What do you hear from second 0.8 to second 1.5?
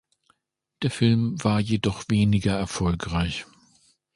Der Film